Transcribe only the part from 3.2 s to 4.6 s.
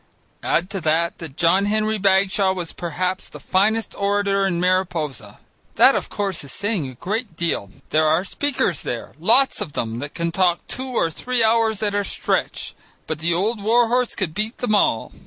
the finest orator in